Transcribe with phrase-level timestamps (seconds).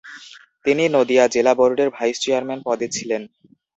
[0.65, 3.21] তিনি নদীয়া জেলা বোর্ডের ভাইস-চেয়ারম্যান পদে ছিলেন।